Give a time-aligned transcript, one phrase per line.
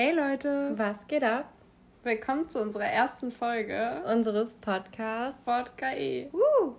[0.00, 1.52] Hey Leute, Was geht ab?
[2.04, 5.42] willkommen zu unserer ersten Folge Unseres Podcasts.
[5.42, 6.28] Podcast E.
[6.32, 6.74] Uh.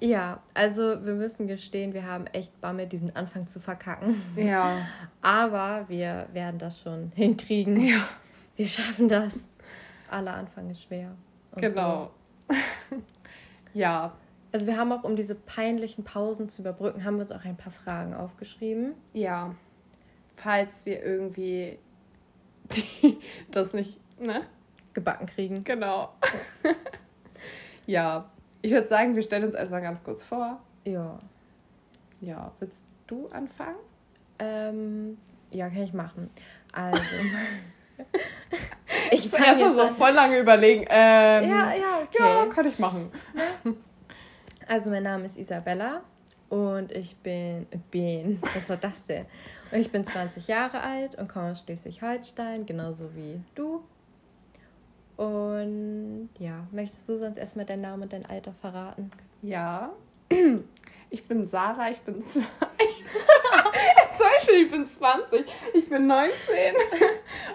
[0.00, 4.20] Ja, also wir müssen gestehen, wir haben echt Bammel, diesen Anfang zu verkacken.
[4.34, 4.88] Ja.
[5.22, 7.76] Aber wir werden das schon hinkriegen.
[7.80, 8.08] Ja.
[8.56, 9.48] Wir schaffen das.
[10.10, 11.12] Aller Anfang ist schwer.
[11.54, 12.10] Genau.
[13.72, 14.16] ja, So.
[14.50, 17.56] Also wir haben auch, um diese peinlichen Pausen zu überbrücken, haben wir uns auch ein
[17.56, 18.94] paar Fragen aufgeschrieben.
[19.12, 19.54] ja.
[20.42, 21.78] Falls wir irgendwie
[22.72, 23.18] die,
[23.50, 24.42] das nicht, ne?
[24.92, 25.62] Gebacken kriegen.
[25.64, 26.12] Genau.
[27.86, 28.28] ja,
[28.62, 30.60] ich würde sagen, wir stellen uns erstmal ganz kurz vor.
[30.84, 31.18] Ja.
[32.20, 33.76] Ja, willst du anfangen?
[34.38, 35.16] Ähm,
[35.50, 36.30] ja, kann ich machen.
[36.72, 37.00] Also.
[39.12, 39.94] Ich kann erst mal jetzt so an.
[39.94, 40.84] voll lange überlegen.
[40.88, 42.18] Ähm, Ja, ja, okay.
[42.18, 43.10] Ja, kann ich machen.
[44.66, 46.02] Also mein Name ist Isabella
[46.48, 49.26] und ich bin, bin, was war das denn?
[49.72, 53.82] Ich bin 20 Jahre alt und komme aus Schleswig-Holstein, genauso wie du.
[55.16, 59.10] Und ja, möchtest du sonst erstmal deinen Namen und dein Alter verraten?
[59.42, 59.90] Ja.
[61.10, 62.42] Ich bin Sarah, ich bin zwei.
[64.52, 66.30] Ich bin 20, ich bin 19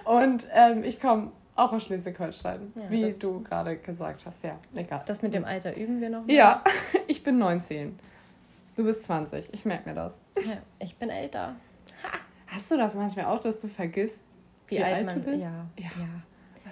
[0.06, 4.44] und ähm, ich komme auch aus Schleswig-Holstein, Ja, wie du gerade gesagt hast.
[4.44, 5.04] Ja, egal.
[5.06, 6.26] Das mit dem Alter üben wir noch.
[6.26, 6.32] mal.
[6.32, 6.64] ja,
[7.08, 7.98] ich bin 19.
[8.76, 10.18] Du bist 20, ich merke mir das.
[10.38, 10.58] ja.
[10.80, 11.56] Ich bin älter.
[12.56, 14.24] Hast du das manchmal auch, dass du vergisst,
[14.68, 15.44] Wie, alt, man du bist?
[15.44, 15.68] Ja.
[15.78, 15.86] Ja.
[16.00, 16.08] ja.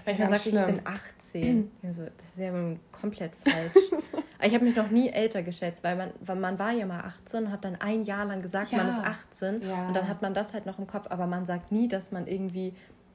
[0.05, 1.71] Manchmal sage ich, ich bin 18.
[1.83, 2.51] Also, das ist ja
[2.91, 3.73] komplett falsch.
[4.45, 7.45] Ich habe mich noch nie älter geschätzt, weil man, weil man war ja mal 18
[7.45, 8.79] und hat dann ein Jahr lang gesagt, Ja.
[8.79, 9.61] man ist 18.
[9.61, 9.87] Ja.
[9.87, 12.27] Und dann hat man das halt noch im Kopf, aber man sagt nie, dass man
[12.27, 12.73] irgendwie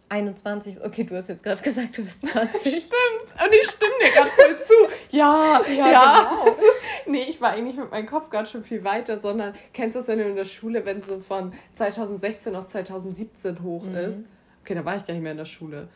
[0.09, 0.83] 21 ist.
[0.83, 2.61] Okay, du hast jetzt gerade gesagt, du bist 20.
[2.63, 3.45] Stimmt.
[3.45, 4.75] Und ich stimme dir gerade voll zu.
[5.15, 5.91] Ja, ja.
[5.93, 6.57] Ja, genau.
[7.13, 10.09] nee, ich war eigentlich mit meinem Kopf gerade schon viel weiter, sondern kennst du das,
[10.09, 13.95] wenn du in der Schule, wenn so von 2016 auf 2017 hoch Mhm.
[13.95, 14.25] ist?
[14.63, 15.89] Okay, da war ich gar nicht mehr in der Schule.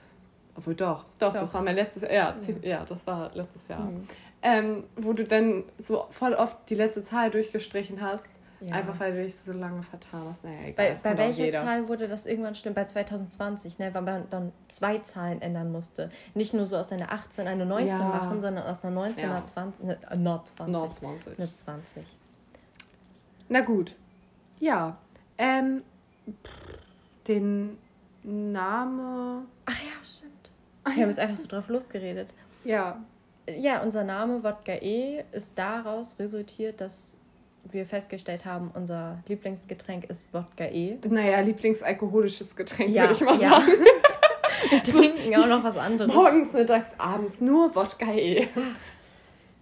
[0.54, 1.54] Obwohl doch, doch, das Doch.
[1.54, 2.12] war mein letztes Jahr.
[2.12, 3.80] Ja, ja, das war letztes Jahr.
[3.84, 4.02] Mhm.
[4.42, 8.24] Ähm, wo du dann so voll oft die letzte Zahl durchgestrichen hast.
[8.64, 8.74] Ja.
[8.74, 10.44] Einfach weil du dich so lange vertan hast.
[10.44, 10.96] Naja, egal.
[11.02, 11.52] Bei, bei welcher.
[11.52, 12.74] Zahl wurde das irgendwann schlimm?
[12.74, 13.92] Bei 2020, ne?
[13.92, 16.10] weil man dann zwei Zahlen ändern musste.
[16.34, 17.98] Nicht nur so aus einer 18 eine 19 Ja.
[17.98, 19.30] machen, sondern aus einer 19 Ja.
[19.32, 19.84] einer 20.
[19.84, 20.72] Ne, äh, not 20.
[20.72, 21.38] Nord 20.
[21.38, 22.04] Eine 20.
[23.48, 23.94] Na gut.
[24.60, 24.96] Ja.
[25.38, 25.82] Ähm,
[27.26, 27.78] den
[28.22, 29.42] Name.
[29.66, 30.50] Ach ja, stimmt.
[30.84, 32.28] Wir haben jetzt einfach so drauf losgeredet.
[32.64, 33.02] Ja.
[33.48, 37.18] Ja, unser Name Wodka E ist daraus resultiert, dass
[37.70, 40.98] wir festgestellt haben, unser Lieblingsgetränk ist Wodka E.
[41.08, 43.50] Naja, Lieblingsalkoholisches Getränk, Ja, würde ich mal ja.
[43.50, 43.66] sagen.
[44.70, 46.14] Wir trinken auch noch was anderes.
[46.14, 48.46] Morgens, mittags, abends nur Wodka E.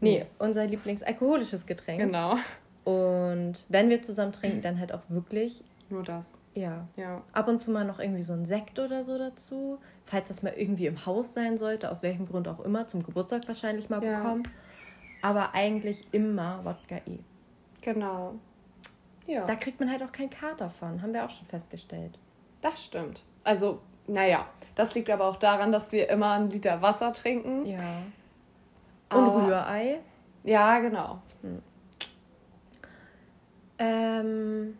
[0.00, 2.00] Nee, unser Lieblingsalkoholisches Getränk.
[2.00, 2.37] Genau.
[2.84, 6.34] Und wenn wir zusammen trinken, dann halt auch wirklich, Nur das.
[6.55, 7.22] ja, Ja.
[7.32, 9.78] ab und zu mal noch irgendwie so ein Sekt oder so dazu.
[10.06, 13.47] Falls das mal irgendwie im Haus sein sollte, aus welchem Grund auch immer, zum Geburtstag
[13.47, 14.19] wahrscheinlich mal Ja.
[14.19, 14.43] bekommen.
[15.22, 17.19] Aber eigentlich immer Wodka E.
[17.81, 18.35] Genau.
[19.27, 19.47] Ja.
[19.47, 22.19] Da kriegt man halt auch keinen Kater von, haben wir auch schon festgestellt.
[22.63, 23.23] Das stimmt.
[23.45, 27.65] Also, naja, das liegt aber auch daran, dass wir immer einen Liter Wasser trinken.
[27.67, 27.79] Ja.
[29.11, 30.01] Und Aber- Rührei.
[30.45, 31.21] Ja, genau.
[33.79, 34.77] Ähm,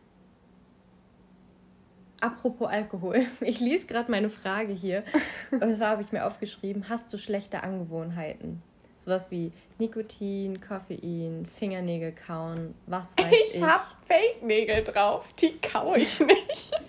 [2.21, 3.27] apropos Alkohol.
[3.41, 5.05] Ich lese gerade meine Frage hier.
[5.51, 8.63] Und zwar habe ich mir aufgeschrieben, hast du schlechte Angewohnheiten?
[9.01, 13.55] Sowas wie Nikotin, Koffein, Fingernägel kauen, was weiß ich.
[13.55, 16.71] Ich hab Fake-Nägel drauf, die kau ich nicht.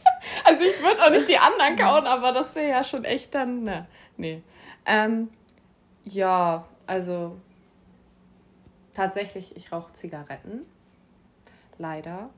[0.45, 3.63] Also ich würde auch nicht die anderen kauen, aber das wäre ja schon echt dann,
[3.63, 4.43] ne, nee.
[4.85, 5.29] Ähm,
[6.05, 7.37] ja, also
[8.93, 10.67] tatsächlich, ich rauche Zigaretten.
[11.79, 12.29] Leider.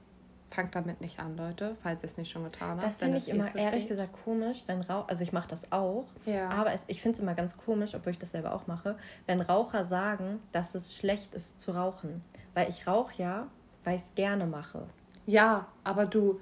[0.53, 2.83] Fangt damit nicht an, Leute, falls ihr es nicht schon getan habt.
[2.83, 6.05] das finde ich eh immer ehrlich gesagt komisch, wenn Rauch, also ich mache das auch,
[6.25, 6.49] Ja.
[6.49, 9.41] aber es, ich finde es immer ganz komisch, obwohl ich das selber auch mache, wenn
[9.41, 12.23] Raucher sagen, dass es schlecht ist zu rauchen.
[12.53, 13.47] Weil ich rauche ja,
[13.83, 14.85] weil ich es gerne mache.
[15.25, 16.39] Ja, aber du,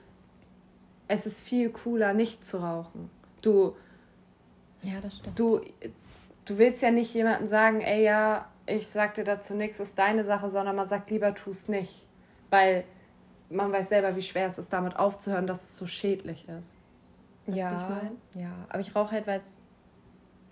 [1.07, 3.09] es ist viel cooler, nicht zu rauchen.
[3.41, 3.75] Du,
[4.83, 5.39] Ja, das stimmt.
[5.39, 5.61] du,
[6.45, 10.23] du willst ja nicht jemandem sagen, ey, ja, ich sag dir dazu nichts, ist deine
[10.23, 12.05] Sache, sondern man sagt lieber, tu es nicht.
[12.49, 12.83] Weil
[13.51, 16.71] man weiß selber, wie schwer es ist, damit aufzuhören, dass es so schädlich ist.
[17.47, 18.01] Weißt ja,
[18.35, 19.57] ja, aber ich rauche halt, weil es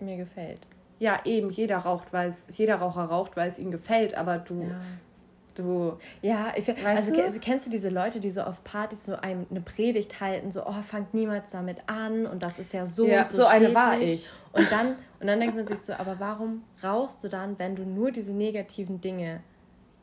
[0.00, 0.60] mir gefällt.
[0.98, 4.64] Ja, eben, jeder raucht, weil es, jeder Raucher raucht, weil es ihm gefällt, aber du,
[4.64, 4.80] Ja.
[5.54, 7.24] du, Ja, ich, also, du?
[7.24, 10.66] also kennst du diese Leute, die so auf Partys so einem eine Predigt halten, so,
[10.66, 13.74] oh, fangt niemals damit an und das ist ja so Ja, und so so eine
[13.74, 14.30] war ich.
[14.52, 17.84] Und dann, und dann denkt man sich so, aber warum rauchst du dann, wenn du
[17.84, 19.40] nur diese negativen Dinge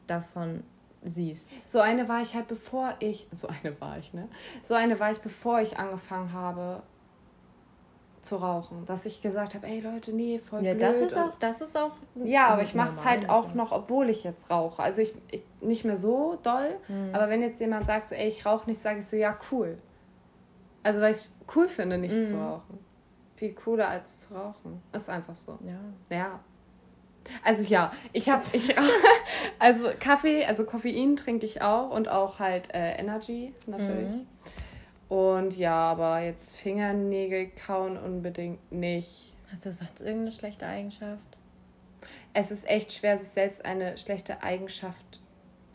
[0.08, 0.64] davon
[1.08, 1.70] siehst?
[1.70, 4.28] So eine war ich halt, bevor ich, so eine war ich, ne?
[4.64, 6.84] So eine war ich, bevor ich angefangen habe,
[8.22, 8.86] zu rauchen.
[8.86, 10.84] Dass ich gesagt habe, ey Leute, nee, voll Ja, blöd.
[10.84, 11.92] das ist auch, das ist auch.
[12.16, 14.82] Ja, aber ich mache es halt auch noch, obwohl ich jetzt rauche.
[14.84, 17.14] Also ich, ich nicht mehr so doll, Mhm.
[17.14, 19.78] aber wenn jetzt jemand sagt so, ey, ich rauche nicht, sage ich so, ja, cool.
[20.84, 22.42] Also weil ich es cool finde, nicht zu Mhm.
[22.42, 22.86] rauchen.
[23.36, 24.82] Viel cooler als zu rauchen.
[24.94, 25.58] Ist einfach so.
[25.62, 25.80] Ja.
[26.10, 26.40] Ja.
[27.44, 28.76] Also ja, ich habe ich
[29.60, 34.10] also Kaffee, also Koffein trinke ich auch und auch halt äh, Energy natürlich.
[34.10, 34.28] Mhm.
[35.10, 39.34] Und ja, aber jetzt Fingernägel kauen unbedingt nicht.
[39.52, 41.38] Hast du sonst irgendeine schlechte Eigenschaft?
[42.34, 45.22] Es ist echt schwer, sich selbst eine schlechte Eigenschaft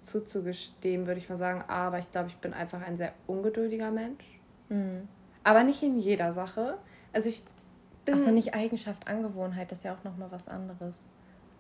[0.03, 1.65] zuzugestehen, würde ich mal sagen.
[1.69, 4.25] Aber ich glaube, ich bin einfach ein sehr ungeduldiger Mensch.
[4.69, 5.09] Mhm.
[5.45, 6.79] Aber nicht in jeder Sache.
[7.13, 7.43] Also ich
[8.05, 8.15] bin.
[8.15, 11.05] Achso, nicht Eigenschaft, Angewohnheit, das ist ja auch nochmal was anderes.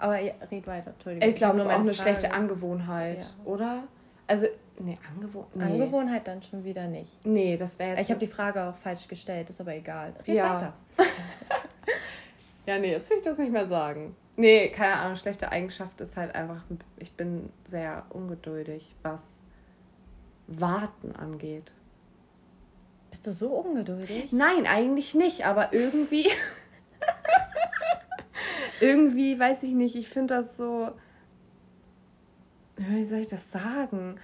[0.02, 1.28] Aber ja, red weiter, Entschuldigung.
[1.28, 2.32] Ich glaube, es ist auch eine schlechte.
[2.32, 3.44] Angewohnheit, Ja.
[3.44, 3.82] oder?
[4.26, 4.46] Also,
[4.78, 5.54] nee, Angewohnheit.
[5.54, 5.64] Nee.
[5.64, 7.24] Angewohnheit dann schon wieder nicht.
[7.24, 8.00] Nee, das wäre jetzt.
[8.00, 10.12] Ich habe die Frage auch falsch gestellt, ist aber egal.
[10.26, 10.54] Red Ja.
[10.54, 10.72] weiter.
[12.64, 14.14] Ja, nee, jetzt will ich das nicht mehr sagen.
[14.36, 16.62] Nee, keine Ahnung, schlechte Eigenschaft ist halt einfach,
[16.96, 19.42] ich bin sehr ungeduldig, was
[20.46, 21.72] Warten angeht.
[23.10, 24.32] Bist du so ungeduldig?
[24.32, 26.28] Nein, eigentlich nicht, aber irgendwie.
[28.80, 30.90] irgendwie, weiß ich nicht, ich finde das so.
[32.76, 34.16] Wie soll ich das sagen?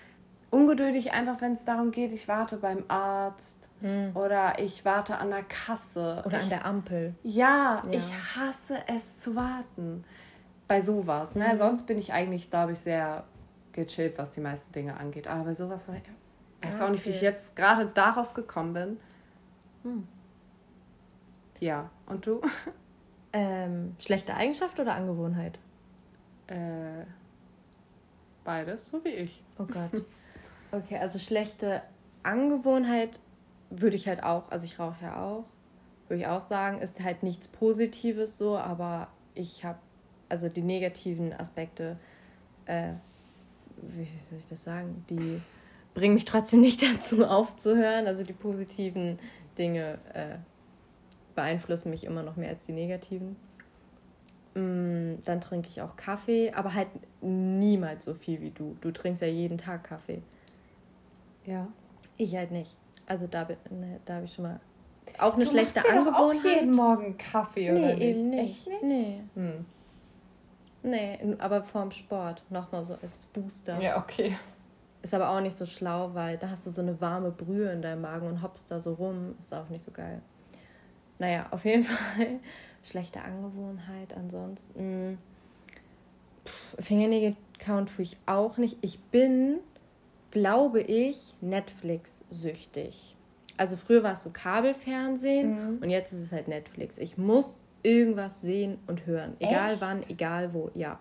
[0.51, 4.11] Ungeduldig einfach, wenn es darum geht, ich warte beim Arzt Hm.
[4.17, 6.23] oder ich warte an der Kasse.
[6.27, 7.15] Oder ich, an der Ampel.
[7.23, 7.91] Ja, Ja.
[7.93, 10.05] ich hasse es zu warten.
[10.67, 11.35] Bei sowas.
[11.37, 11.49] Ne?
[11.53, 11.57] Mhm.
[11.57, 13.25] Sonst bin ich eigentlich, glaube ich, sehr
[13.73, 15.29] gechillt, was die meisten Dinge angeht.
[15.29, 18.97] Aber bei sowas, ich weiß Ah, auch nicht, wie ich jetzt gerade darauf gekommen bin.
[19.85, 20.09] Hm.
[21.61, 22.41] Ja, und du?
[23.33, 25.59] Ähm, schlechte Eigenschaft oder Angewohnheit?
[26.47, 27.05] Äh,
[28.45, 29.43] beides, so wie ich.
[29.59, 30.05] Oh Gott.
[30.71, 31.83] Okay, also schlechte
[32.23, 33.21] Angewohnheit
[33.71, 35.45] würde ich halt auch, also ich rauche ja auch,
[36.09, 39.79] würde ich auch sagen, ist halt nichts Positives so, aber ich habe,
[40.29, 41.99] also die negativen Aspekte,
[42.67, 42.93] äh,
[43.77, 45.41] wie soll ich das sagen, die
[45.95, 48.07] bringen mich trotzdem nicht dazu aufzuhören.
[48.07, 49.19] Also die positiven
[49.57, 50.37] Dinge äh,
[51.39, 53.37] beeinflussen mich immer noch mehr als die negativen.
[54.55, 56.89] Mm, Dann trinke ich auch Kaffee, aber halt
[57.21, 58.77] niemals so viel wie du.
[58.81, 60.21] Du trinkst ja jeden Tag Kaffee.
[61.47, 61.69] Ja.
[62.17, 62.77] Ich halt nicht.
[63.07, 64.61] Also da, ne, da habe ich schon mal
[65.19, 66.55] auch eine du schlechte machst dir doch auch Angewohnheit.
[66.61, 68.03] jeden Morgen Kaffee, nee, oder nicht?
[68.03, 68.43] eben nicht.
[68.43, 68.83] Echt nicht?
[68.83, 69.65] Nee, Hm.
[70.83, 73.81] nee, aber vorm Sport nochmal so als Booster.
[73.81, 74.37] Ja, okay.
[75.03, 77.81] Ist aber auch nicht so schlau, weil da hast du so eine warme Brühe in
[77.81, 79.35] deinem Magen und hoppst da so rum.
[79.39, 80.21] Ist auch nicht so geil.
[81.19, 82.41] Naja, auf jeden Fall
[82.85, 84.15] schlechte Angewohnheit.
[84.15, 85.19] Ansonsten
[86.47, 88.79] pff, Fingernägel kauen tue ich auch nicht.
[88.83, 89.59] Ich bin,
[90.31, 93.15] glaube ich, Netflix-süchtig.
[93.57, 95.83] Also früher war es so Kabelfernsehen Mhm.
[95.83, 96.99] und jetzt ist es halt Netflix.
[96.99, 99.37] Ich muss irgendwas sehen und hören.
[99.41, 99.81] Egal Echt?
[99.83, 100.99] wann, egal wo, ja.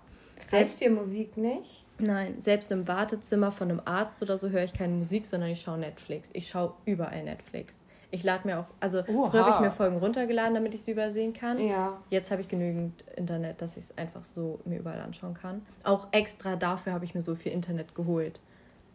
[0.50, 1.86] Selbst dir Musik nicht?
[2.00, 5.62] Nein, selbst im Wartezimmer von einem Arzt oder so höre ich keine Musik, sondern ich
[5.62, 6.30] schaue Netflix.
[6.34, 7.74] Ich schaue überall Netflix.
[8.10, 9.30] Ich lade mir auch, also Oha.
[9.30, 11.60] früher habe ich mir Folgen runtergeladen, damit ich sie übersehen kann.
[11.60, 11.98] Ja.
[12.10, 15.66] Jetzt habe ich genügend Internet, dass ich es einfach so mir überall anschauen kann.
[15.84, 18.40] Auch extra dafür habe ich mir so viel Internet geholt.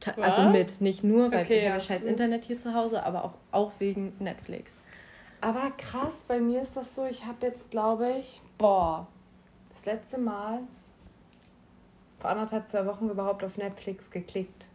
[0.00, 0.53] Ta- Also Was?
[0.53, 1.75] mit, nicht nur, weil Okay, ich habe ja.
[1.75, 2.05] ja scheiß.
[2.05, 4.76] Internet hier zu Hause, aber auch, auch wegen Netflix.
[5.43, 9.06] Aber krass, bei mir ist das so, ich habe jetzt, glaube ich, boah,
[9.72, 10.60] das letzte Mal
[12.19, 14.67] vor anderthalb, zwei Wochen überhaupt auf Netflix geklickt.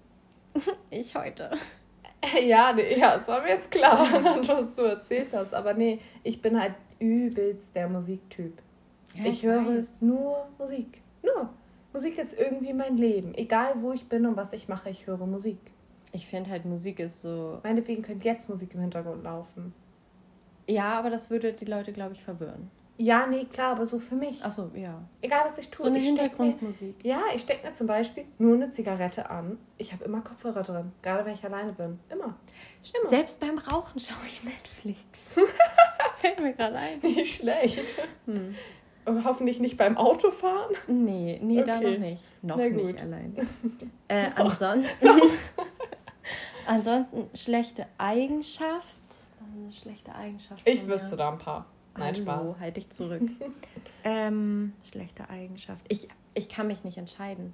[0.91, 1.51] Ich heute.
[2.43, 3.99] Ja, nee, ja, es war mir jetzt klar,
[4.47, 5.53] was du erzählt hast.
[5.53, 8.61] Aber nee, ich bin halt übelst der Musiktyp.
[9.23, 10.01] ich höre weiß.
[10.01, 11.01] nur Musik.
[11.23, 11.49] Nur.
[11.93, 13.33] Musik ist irgendwie mein Leben.
[13.35, 15.59] Egal wo ich bin und was ich mache, ich höre Musik.
[16.11, 17.59] Ich finde halt, Musik ist so.
[17.63, 19.73] Meinetwegen könnte jetzt Musik im Hintergrund laufen.
[20.67, 22.69] Ja, aber das würde die Leute, glaube ich, verwirren.
[22.99, 24.43] Ja, nee, klar, aber so für mich.
[24.43, 24.99] Achso, ja.
[25.21, 25.83] Egal was ich tue.
[25.83, 26.95] So eine mir- Hintergrundmusik.
[27.03, 29.59] Ja, ich stecke mir zum Beispiel nur eine Zigarette an.
[29.77, 31.99] Ich habe immer Kopfhörer drin, gerade wenn ich alleine bin.
[32.09, 32.23] Immer.
[32.99, 33.09] Immer.
[33.09, 35.37] Selbst beim Rauchen schaue ich Netflix.
[36.15, 36.99] Fällt mir gerade ein.
[37.01, 37.79] nicht schlecht.
[38.25, 38.55] Hm.
[39.23, 40.75] Hoffentlich nicht beim Autofahren.
[40.87, 41.91] Nee, nee, da Okay.
[41.91, 42.23] noch nicht.
[42.41, 43.47] Noch nicht allein.
[44.09, 45.07] Äh, ansonsten,
[46.65, 48.95] ansonsten schlechte Eigenschaft.
[49.39, 50.61] Also Eine schlechte Eigenschaft.
[50.67, 51.65] Ich wüsste da ein paar.
[51.97, 52.59] Nein, Hallo, Spaß.
[52.59, 53.23] Halt dich zurück.
[54.03, 55.85] ähm, schlechte Eigenschaft.
[55.87, 57.53] Ich, ich kann mich nicht entscheiden.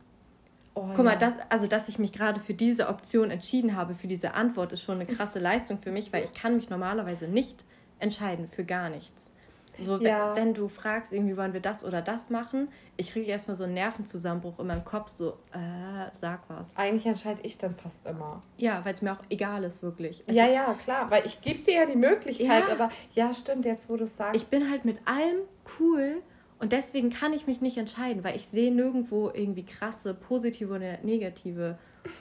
[0.75, 1.19] Oh, Guck mal, ja.
[1.19, 4.81] das, also dass ich mich gerade für diese Option entschieden habe, für diese Antwort, ist
[4.81, 7.63] schon eine krasse Leistung für mich, weil ich kann mich normalerweise nicht
[7.99, 9.31] entscheiden für gar nichts.
[9.79, 10.35] So, ja.
[10.35, 13.63] wenn, wenn du fragst, irgendwie wollen wir das oder das machen, ich kriege erstmal so
[13.63, 16.75] einen Nervenzusammenbruch in meinem Kopf, so, äh, sag was.
[16.75, 18.41] Eigentlich entscheide ich dann fast immer.
[18.57, 20.23] Ja, weil es mir auch egal ist, wirklich.
[20.27, 22.73] Es ja, ist, ja, klar, weil ich gebe dir ja die Möglichkeit, ja.
[22.73, 24.39] aber ja, stimmt, jetzt wo du sagst.
[24.39, 25.41] Ich bin halt mit allem
[25.79, 26.21] cool
[26.59, 30.97] und deswegen kann ich mich nicht entscheiden, weil ich sehe nirgendwo irgendwie krasse positive oder
[31.03, 31.77] negative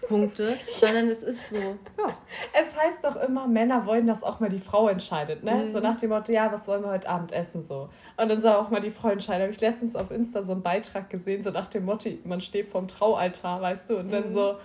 [0.06, 2.16] Punkte, sondern es ist so, ja.
[2.52, 5.54] Es heißt doch immer, Männer wollen, dass auch mal die Frau entscheidet, ne?
[5.54, 5.72] Mhm.
[5.72, 7.88] So nach dem Motto, ja, was wollen wir heute Abend essen, so.
[8.16, 9.42] Und dann soll auch mal die Frau entscheiden.
[9.42, 12.68] Habe ich letztens auf Insta so einen Beitrag gesehen, so nach dem Motto, man steht
[12.68, 14.12] vorm Traualtar, weißt du, und mhm.
[14.12, 14.56] dann so,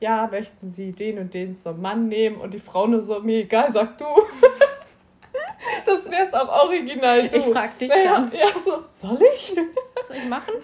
[0.00, 3.40] ja, möchten sie den und den zum Mann nehmen und die Frau nur so, mir
[3.40, 4.04] egal, sag du.
[5.86, 7.28] das wär's auch original.
[7.28, 7.36] Du.
[7.36, 8.32] Ich frag dich ja, dann.
[8.32, 9.54] Ja, so, soll ich?
[10.06, 10.54] Soll ich machen?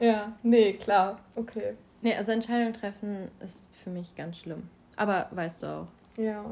[0.00, 1.76] Ja, nee, klar, okay.
[2.04, 4.68] Nee, also Entscheidung treffen ist für mich ganz schlimm.
[4.96, 5.86] Aber weißt du auch.
[6.18, 6.44] Ja.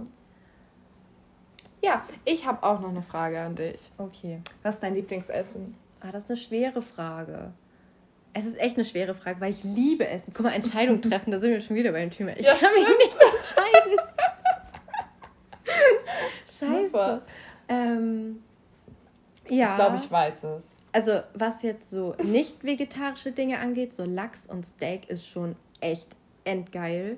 [1.83, 3.91] Ja, ich habe auch noch eine Frage an dich.
[3.99, 4.41] Okay.
[4.63, 5.75] Was ist dein Lieblingsessen?
[6.01, 7.53] Ah, das ist eine schwere Frage.
[8.33, 10.33] Es ist echt eine schwere Frage, weil ich liebe Essen.
[10.33, 12.31] Guck mal, Entscheidung treffen, da sind wir schon wieder bei dem Thema.
[12.35, 12.89] Ich ja, kann stimmt.
[12.89, 13.99] mich nicht entscheiden.
[16.47, 16.87] Scheiße.
[16.89, 17.23] Super.
[17.69, 18.43] Ähm,
[19.51, 19.73] ja.
[19.73, 20.77] Ich glaube, ich weiß es.
[20.93, 26.09] Also, was jetzt so nicht vegetarische Dinge angeht, so Lachs und Steak ist schon echt
[26.45, 27.17] endgeil.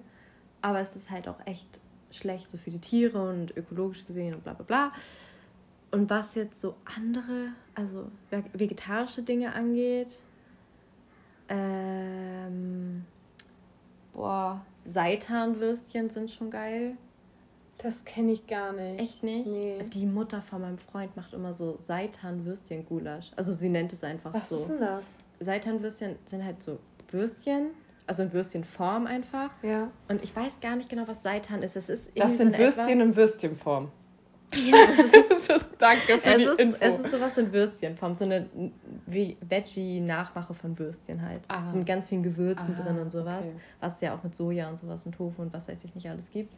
[0.63, 1.67] Aber es ist halt auch echt
[2.11, 4.93] schlecht, so für die Tiere und ökologisch gesehen und bla bla bla.
[5.91, 8.11] Und was jetzt so andere, also
[8.53, 10.17] vegetarische Dinge angeht,
[11.49, 13.05] ähm,
[14.13, 16.97] boah, Seitanwürstchen sind schon geil.
[17.85, 18.99] Das kenne ich gar nicht.
[18.99, 19.47] Echt nicht?
[19.47, 19.85] Nee.
[19.93, 23.33] Die Mutter von meinem Freund macht immer so Seitan-Würstchen-Gulasch.
[23.37, 24.57] Also sie nennt es einfach Was so.
[24.57, 25.15] Was ist denn das?
[25.41, 26.79] Seitan-Würstchen sind halt so
[27.11, 27.73] Würstchen,
[28.07, 29.51] also in Würstchenform einfach.
[29.63, 29.91] Ja.
[30.09, 31.77] Und ich weiß gar nicht genau, was Seitan ist.
[31.77, 33.05] Es ist das sind so Würstchen etwas...
[33.05, 33.93] in Würstchenform.
[34.55, 35.49] Ja, ist,
[35.79, 36.77] danke für es die ist, Info.
[36.81, 38.49] Es ist sowas in Würstchenform, so eine
[39.07, 41.43] Veggie-Nachmache von Würstchen halt.
[41.49, 41.69] Aha.
[41.69, 43.49] So mit ganz vielen Gewürzen Aha, drin und sowas.
[43.49, 43.57] Okay.
[43.81, 46.09] Was es ja auch mit Soja und sowas und Tofu und was weiß ich nicht
[46.09, 46.55] alles gibt.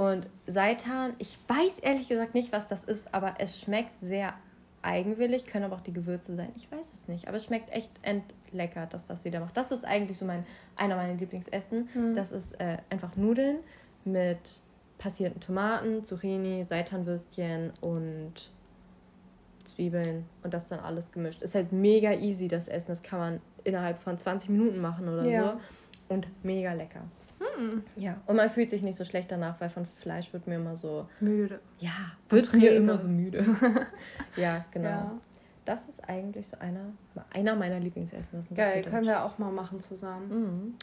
[0.00, 4.32] Und Seitan, ich weiß ehrlich gesagt nicht, was das ist, aber es schmeckt sehr
[4.80, 6.48] eigenwillig, können aber auch die Gewürze sein.
[6.56, 9.58] Ich weiß es nicht, aber es schmeckt echt endlecker, das, was sie da macht.
[9.58, 11.90] Das ist eigentlich so mein, einer meiner Lieblingsessen.
[11.92, 12.14] Hm.
[12.14, 13.58] Das ist äh, einfach Nudeln
[14.06, 14.62] mit
[14.96, 18.50] passierten Tomaten, Zucchini, Seitanwürstchen und
[19.64, 21.42] Zwiebeln und das dann alles gemischt.
[21.42, 22.88] Ist halt mega easy, das Essen.
[22.88, 25.42] Das kann man innerhalb von 20 Minuten machen oder ja.
[26.08, 26.14] so.
[26.14, 27.02] Und mega lecker.
[27.40, 27.82] Hm.
[27.96, 30.76] Ja, und man fühlt sich nicht so schlecht danach, weil von Fleisch wird mir immer
[30.76, 31.60] so müde.
[31.78, 33.44] Ja, wird mir immer so müde.
[34.36, 34.88] ja, genau.
[34.88, 35.20] Ja.
[35.64, 36.92] Das ist eigentlich so einer,
[37.32, 38.46] einer meiner Lieblingsessen.
[38.54, 40.28] Geil, können wir auch mal machen zusammen.
[40.28, 40.74] Mhm.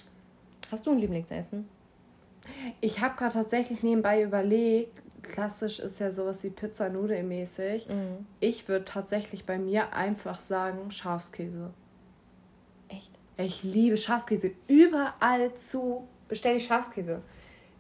[0.72, 1.68] Hast du ein Lieblingsessen?
[2.82, 7.88] Ich habe gerade tatsächlich nebenbei überlegt, klassisch ist ja sowas wie Pizza Nudelmäßig.
[7.88, 8.26] Mhm.
[8.40, 11.72] Ich würde tatsächlich bei mir einfach sagen Schafskäse.
[12.88, 13.12] Echt?
[13.38, 14.52] Ich liebe Schafskäse.
[14.68, 17.22] Überall zu bestelle ich Schafskäse.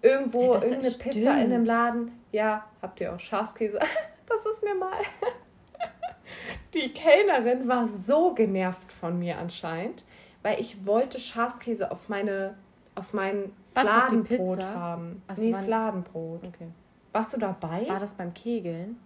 [0.01, 2.11] Irgendwo, ja, irgendeine Pizza in einem Laden.
[2.31, 3.79] Ja, habt ihr auch Schafskäse?
[4.27, 4.91] das ist mir mal.
[6.73, 10.03] Die Kellnerin war so genervt von mir anscheinend,
[10.43, 12.55] weil ich wollte Schafskäse auf meine
[12.97, 15.21] auf mein Fladenbrot haben.
[15.27, 16.43] Ach, nee, Fladenbrot.
[16.43, 16.67] Okay.
[17.11, 17.87] Warst du dabei?
[17.87, 18.97] War das beim Kegeln?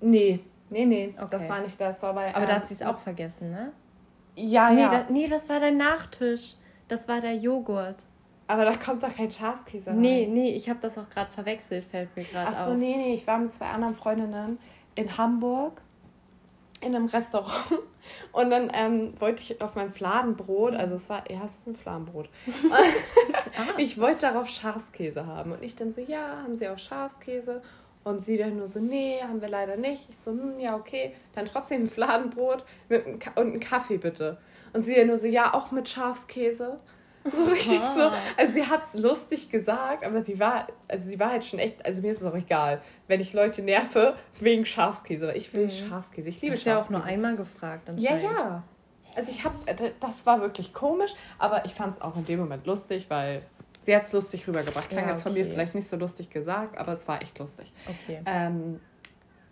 [0.00, 1.14] Nee, nee, nee.
[1.16, 1.28] Okay.
[1.30, 2.02] Das war nicht das.
[2.02, 3.72] War bei, Aber ähm, da hat sie es auch vergessen, ne?
[4.34, 4.90] Ja, nee, ja.
[4.90, 6.56] Da, nee, das war der Nachtisch.
[6.88, 8.06] Das war der Joghurt.
[8.46, 10.00] Aber da kommt doch kein Schafskäse rein.
[10.00, 12.54] Nee, nee, ich habe das auch gerade verwechselt, fällt mir gerade auf.
[12.58, 14.58] Ach so, nee, nee, ich war mit zwei anderen Freundinnen
[14.94, 15.80] in Hamburg
[16.80, 17.80] in einem Restaurant
[18.32, 22.28] und dann ähm, wollte ich auf meinem Fladenbrot, also es war, ist ein Fladenbrot.
[23.78, 27.62] ich wollte darauf Schafskäse haben und ich dann so, ja, haben Sie auch Schafskäse?
[28.04, 30.10] Und sie dann nur so, nee, haben wir leider nicht.
[30.10, 31.14] Ich so, hm, ja, okay.
[31.34, 34.36] Dann trotzdem ein Fladenbrot mit einem und einen Kaffee bitte.
[34.74, 36.78] Und sie dann nur so, ja, auch mit Schafskäse.
[37.30, 38.02] So richtig so.
[38.02, 38.14] Ah.
[38.36, 41.84] Also sie hat es lustig gesagt, aber sie war, also sie war halt schon echt,
[41.84, 45.66] also mir ist es auch egal, wenn ich Leute nerve wegen Schafskäse, weil ich will
[45.66, 45.70] mhm.
[45.70, 46.28] Schafskäse.
[46.28, 46.70] Ich liebe Schafskäse.
[46.70, 47.90] ja auch nur einmal gefragt.
[47.96, 48.62] Ja, ja.
[49.16, 52.40] Also ich habe, äh, das war wirklich komisch, aber ich fand es auch in dem
[52.40, 53.42] Moment lustig, weil
[53.80, 54.90] sie hat es lustig rübergebracht.
[54.90, 57.72] Klang ja, jetzt von mir vielleicht nicht so lustig gesagt, aber es war echt lustig.
[57.88, 58.20] Okay.
[58.26, 58.80] Ähm,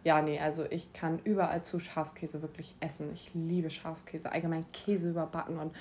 [0.04, 3.12] ja, nee, also ich kann überall zu Schafskäse wirklich essen.
[3.14, 5.72] Ich liebe Schafskäse, allgemein Käse überbacken und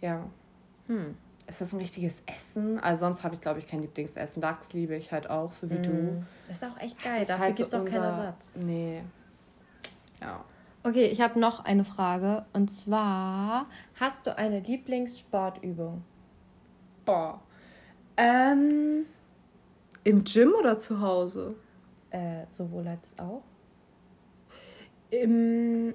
[0.00, 0.24] ja,
[0.86, 2.78] hm, ist das ein richtiges Essen?
[2.78, 4.40] Also sonst habe ich, glaube ich, kein Lieblingsessen.
[4.40, 5.82] Lachs liebe ich halt auch, so wie mm.
[5.82, 5.90] du.
[5.90, 6.26] Hm.
[6.50, 7.24] ist auch echt geil.
[7.26, 7.98] Dafür halt gibt es so auch unser...
[7.98, 8.54] keinen Ersatz.
[8.56, 9.02] Nee.
[10.20, 10.44] Ja.
[10.84, 12.44] Okay, ich habe noch eine Frage.
[12.52, 13.66] Und zwar,
[13.98, 16.02] hast du eine Lieblingssportübung?
[17.04, 17.40] Boah.
[18.16, 19.06] Ähm,
[20.04, 21.54] Im Gym oder zu Hause?
[22.10, 23.42] Äh, sowohl als auch.
[25.10, 25.94] Im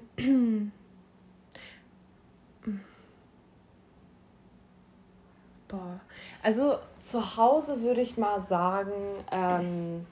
[5.68, 6.00] Boah.
[6.48, 8.90] Also zu Hause würde ich mal sagen,
[9.30, 10.06] ähm,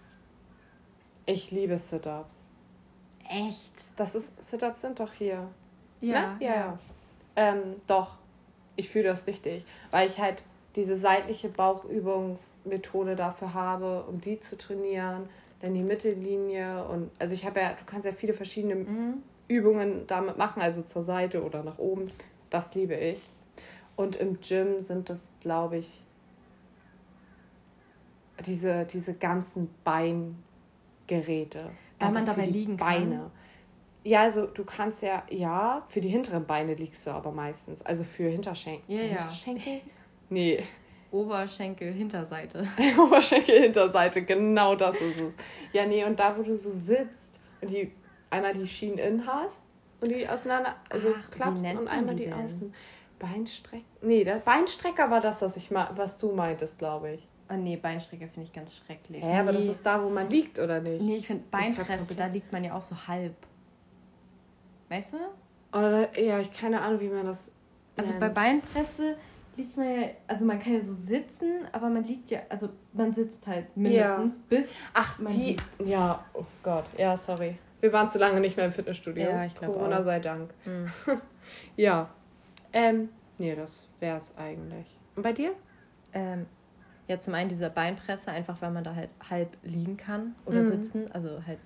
[1.24, 2.44] ich liebe Sit-Ups.
[3.26, 3.70] Echt?
[3.96, 5.48] Das ist, Sit-Ups sind doch hier.
[6.02, 6.36] Ja, Ne?
[6.40, 6.78] Ja, ja.
[7.36, 8.16] Ähm, doch.
[8.76, 9.64] Ich fühle das richtig.
[9.90, 10.42] Weil ich halt
[10.74, 15.30] diese seitliche Bauchübungsmethode dafür habe, um die zu trainieren.
[15.60, 19.22] Dann die Mittellinie und also ich habe ja, du kannst ja viele verschiedene Mhm.
[19.48, 22.08] Übungen damit machen, also zur Seite oder nach oben.
[22.50, 23.22] Das liebe ich.
[23.96, 26.02] Und im Gym sind das, glaube ich,
[28.44, 31.70] diese, diese ganzen Beingeräte.
[31.98, 32.86] Weil man dabei liegen kann?
[32.86, 33.30] Beine.
[34.04, 37.82] Ja, also du kannst ja, ja, für die hinteren Beine liegst du aber meistens.
[37.82, 38.94] Also für Hinterschenkel.
[38.94, 39.08] Ja, ja.
[39.18, 39.80] Hinterschenkel?
[40.28, 40.60] Nee,
[41.12, 42.66] Oberschenkel, Hinterseite.
[42.98, 45.34] Oberschenkel, Hinterseite, genau das ist es.
[45.72, 47.92] Ja, nee, und da, wo du so sitzt und die
[48.28, 49.64] einmal die Schienen in hast
[50.00, 52.72] und die auseinander, also Ach, klappst und einmal die die, außen.
[53.18, 53.84] Beinstreck.
[54.02, 57.28] Nee, der Beinstrecker war das, was ich was du meintest, glaube ich.
[57.48, 59.22] Oh nee, Beinstrecker finde ich ganz schrecklich.
[59.22, 61.00] Hä, aber das ist da, wo man liegt, oder nicht?
[61.00, 63.34] Nee, ich finde Beinpresse, da liegt man ja auch so halb.
[64.88, 65.18] Weißt du?
[65.76, 67.52] Oder, ja, ich keine Ahnung, wie man das.
[67.96, 68.20] Also nennt.
[68.20, 69.16] bei Beinpresse
[69.56, 73.14] liegt man ja, also man kann ja so sitzen, aber man liegt ja, also man
[73.14, 74.70] sitzt halt mindestens bis.
[74.92, 75.44] Ach, man die.
[75.44, 75.64] liegt.
[75.84, 77.58] Ja, oh Gott, ja, sorry.
[77.80, 79.28] Wir waren zu lange nicht mehr im Fitnessstudio.
[79.28, 80.04] Ja, ich glaub Corona auch.
[80.04, 80.52] sei Dank.
[80.64, 80.90] Hm.
[81.76, 82.08] Ja.
[82.72, 84.86] Ähm, nee, das wär's eigentlich.
[85.14, 85.52] Und bei dir?
[86.12, 86.46] Ähm,
[87.08, 90.66] ja, zum einen diese Beinpresse, einfach weil man da halt halb liegen kann oder Mhm.
[90.66, 91.12] sitzen.
[91.12, 91.58] Also halt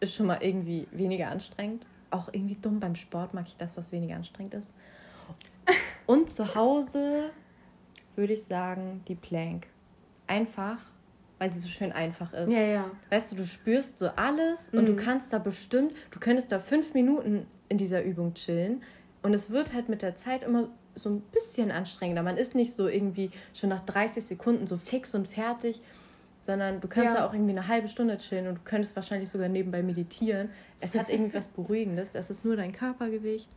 [0.00, 1.86] ist schon mal irgendwie weniger anstrengend.
[2.10, 4.74] Auch irgendwie dumm beim Sport mag ich das, was weniger anstrengend ist.
[6.06, 7.30] Und zu Hause
[8.14, 9.66] würde ich sagen, die Plank.
[10.28, 10.78] Einfach,
[11.38, 12.50] weil sie so schön einfach ist.
[12.52, 12.90] ja.
[13.10, 14.96] Weißt du, du spürst so alles und du Mhm.
[14.96, 18.82] kannst da bestimmt, du könntest da fünf Minuten in dieser Übung chillen
[19.22, 22.22] und es wird halt mit der Zeit immer so ein bisschen anstrengender.
[22.22, 25.80] Man ist nicht so irgendwie schon nach 30 Sekunden so fix und fertig,
[26.42, 27.20] sondern du kannst Ja.
[27.20, 30.50] da auch irgendwie eine halbe Stunde chillen und du könntest wahrscheinlich sogar nebenbei meditieren.
[30.80, 32.10] Es hat irgendwie was Beruhigendes.
[32.10, 33.48] Das ist nur dein Körpergewicht.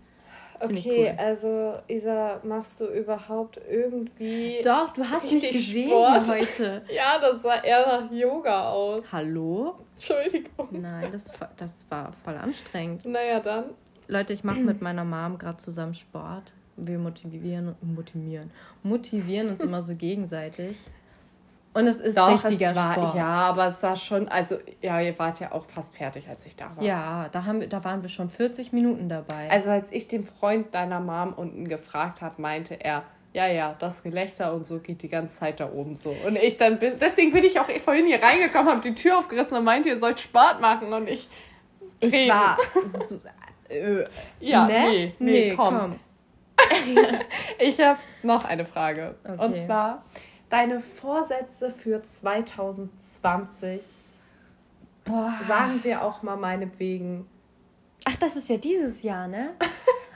[0.60, 1.26] Find Okay, cool.
[1.26, 4.60] also Isa, machst du überhaupt irgendwie.
[4.62, 6.28] Doch, du hast mich gesehen Sport.
[6.28, 6.82] heute.
[6.94, 9.02] Ja, das sah eher nach Yoga aus.
[9.10, 9.76] Hallo?
[9.96, 10.68] Entschuldigung.
[10.72, 13.06] Nein, das, das war voll anstrengend.
[13.06, 13.66] Naja, dann.
[14.10, 16.52] Leute, ich mache mit meiner Mom gerade zusammen Sport.
[16.86, 18.52] Wir motivieren, motivieren,
[18.84, 20.78] motivieren uns immer so gegenseitig.
[21.74, 23.16] Und es ist richtiger es war, Sport.
[23.16, 24.28] Ja, aber es sah schon.
[24.28, 26.84] Also, ja, ihr wart ja auch fast fertig, als ich da war.
[26.84, 29.50] Ja, da, haben da waren wir schon 40 Minuten dabei.
[29.52, 33.04] Also, als ich den Freund deiner Mom unten gefragt habe, meinte er.
[33.32, 36.16] Ja, ja, das Gelächter und so geht die ganze Zeit da oben so.
[36.26, 39.56] Und ich dann bin, deswegen bin ich auch vorhin hier reingekommen, habe die Tür aufgerissen
[39.56, 40.92] und meinte, ihr sollt Sport machen.
[40.92, 41.30] Und ich,
[42.00, 42.30] ich reden.
[42.30, 43.20] war so,
[43.70, 44.06] äh,
[44.40, 44.80] ja, ne?
[44.90, 46.00] nee, nee, komm.
[47.60, 49.16] Ich habe noch eine Frage.
[49.24, 49.46] Okay.
[49.46, 50.04] Und zwar
[50.50, 53.82] deine Vorsätze für 2020.
[55.06, 55.34] Boah.
[55.48, 57.28] Sagen wir auch mal meinetwegen,
[58.06, 59.52] Ach, das ist ja dieses Jahr, ne?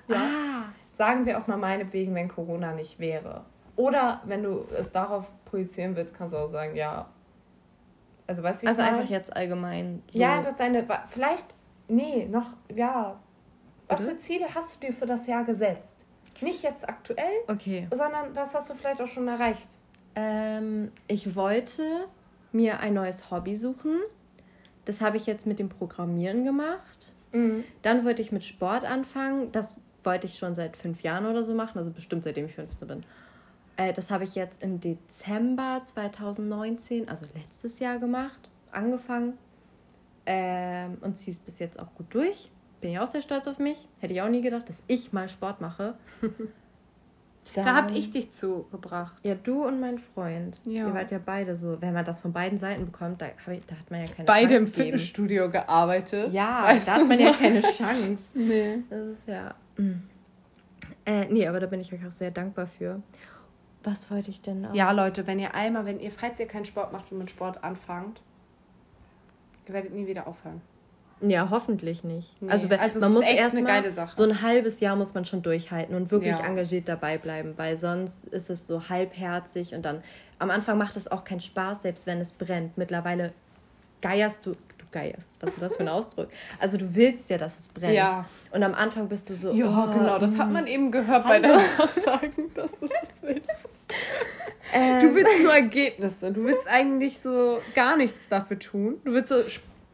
[0.10, 0.18] Ja.
[0.18, 0.64] Ah.
[0.92, 3.46] sagen wir auch mal meinetwegen, wenn Corona nicht wäre.
[3.78, 7.08] Oder wenn du es darauf projizieren willst, kannst du auch sagen, ja.
[8.28, 10.04] Also weißt du, wie Also einfach jetzt allgemein.
[10.12, 10.20] So.
[10.20, 11.56] Ja, einfach deine, vielleicht,
[11.88, 13.18] nee, noch, ja.
[13.88, 16.03] Was für Ziele hast du dir für das Jahr gesetzt?
[16.42, 17.88] Nicht jetzt aktuell, Okay.
[17.94, 19.68] sondern was hast du vielleicht auch schon erreicht?
[20.16, 22.06] Ähm, ich wollte
[22.52, 24.00] mir ein neues Hobby suchen.
[24.86, 27.14] Das habe ich jetzt mit dem Programmieren gemacht.
[27.32, 27.64] Mhm.
[27.82, 29.52] Dann wollte ich mit Sport anfangen.
[29.52, 32.88] Das wollte ich schon seit fünf Jahren oder so machen, also bestimmt seitdem ich 15
[32.88, 33.04] bin.
[33.78, 39.38] Äh, das habe ich jetzt im Dezember 2019, also letztes Jahr gemacht, angefangen.
[40.26, 42.50] Ähm, und ziehe es bis jetzt auch gut durch.
[42.84, 43.88] Bin ich auch sehr stolz auf mich.
[44.02, 45.96] Hätte ich auch nie gedacht, dass ich mal Sport mache.
[47.54, 49.14] Da habe Dann- ich dich zugebracht.
[49.24, 50.56] Ja, du und mein Freund.
[50.66, 50.88] Ja.
[50.88, 51.80] Ihr wart ja beide so.
[51.82, 54.56] Wenn man das von beiden Seiten bekommt, da, ich, da hat man ja keine Beide
[54.56, 56.32] Chance im Fitnessstudio gearbeitet.
[56.32, 57.40] Ja, Weißt da hat man ja so?
[57.40, 58.18] keine Chance.
[58.34, 58.78] Nee.
[58.90, 59.56] Das ist ja.
[59.78, 60.04] Mm.
[61.06, 63.02] Äh, nee, aber da bin ich euch auch sehr dankbar für.
[63.84, 64.74] Was wollte ich denn noch?
[64.74, 67.62] Ja, Leute, wenn ihr einmal, wenn ihr, falls ihr keinen Sport macht und mit Sport
[67.62, 68.22] anfangt,
[69.68, 70.62] ihr werdet nie wieder aufhören.
[71.26, 72.42] Ja, hoffentlich nicht.
[72.42, 74.14] Nee, Also, wenn, also man ist muss echt erst eine mal geile Sache.
[74.16, 76.46] so ein halbes Jahr muss man schon durchhalten und wirklich Ja.
[76.46, 80.04] engagiert dabei bleiben, weil sonst ist es so halbherzig und dann
[80.40, 82.78] am Anfang macht es auch keinen Spaß, selbst wenn es brennt.
[82.78, 83.32] Mittlerweile
[84.02, 86.28] geierst du, du geierst, was ist das für ein Ausdruck?
[86.60, 87.94] Also du willst ja, dass es brennt.
[87.94, 88.26] Ja.
[88.52, 90.54] Und am Anfang bist du so, Ja, oh, genau, das hat mm.
[90.54, 91.44] man eben gehört bei Hallo.
[91.58, 93.70] deinen Aussagen, dass du das willst.
[94.76, 96.32] Ähm, Du willst nur Ergebnisse.
[96.32, 98.96] Du willst eigentlich so gar nichts dafür tun.
[99.06, 99.36] Du willst so,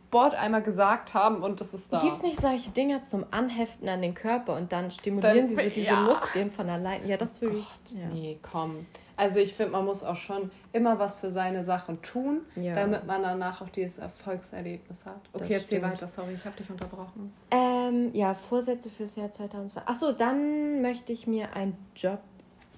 [0.09, 1.99] Sport einmal gesagt haben und das ist da.
[1.99, 5.55] Gibt es nicht solche Dinger zum Anheften an den Körper und dann stimulieren dann, sie
[5.55, 6.01] so diese ja.
[6.01, 7.07] Muskeln von allein?
[7.07, 7.95] Ja, das würde ich.
[7.95, 8.07] Ja.
[8.11, 8.87] Nee, komm.
[9.15, 12.73] Also ich finde, man muss auch schon immer was für seine Sachen tun, ja.
[12.73, 15.21] damit man danach auch dieses Erfolgserlebnis hat.
[15.33, 17.31] Okay, das erzähl weiter, sorry, ich habe dich unterbrochen.
[17.51, 19.81] Ähm, ja, Vorsätze fürs Jahr 2002.
[19.85, 22.19] Achso, dann möchte ich mir einen Job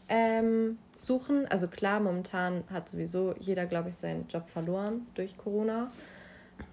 [0.09, 1.47] ähm, suchen.
[1.47, 5.91] Also klar, momentan hat sowieso jeder, glaube ich, seinen Job verloren durch Corona.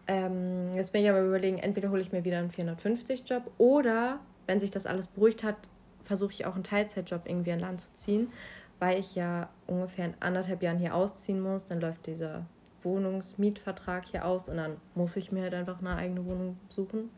[0.06, 4.60] Ähm, jetzt bin ich aber überlegen, entweder hole ich mir wieder einen 450-Job oder, wenn
[4.60, 5.56] sich das alles beruhigt hat,
[6.02, 8.32] versuche ich auch einen Teilzeitjob irgendwie an Land zu ziehen,
[8.78, 11.66] weil ich ja ungefähr in anderthalb Jahren hier ausziehen muss.
[11.66, 12.46] Dann läuft dieser
[12.82, 17.10] Wohnungsmietvertrag hier aus und dann muss ich mir halt einfach eine eigene Wohnung suchen.